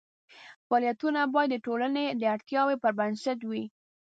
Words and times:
فعالیتونه 0.67 1.21
باید 1.33 1.49
د 1.51 1.55
ټولنې 1.65 2.05
د 2.19 2.23
اړتیاوو 2.35 2.81
پر 2.83 2.91
بنسټ 2.99 3.39
وي. 3.49 3.63